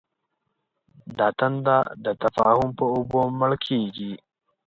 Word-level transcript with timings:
دا 1.17 1.27
تنده 1.39 1.77
د 2.05 2.07
تفاهم 2.23 2.69
په 2.79 2.85
اوبو 2.95 3.19
مړ 3.39 3.51
کېږي. 3.67 4.13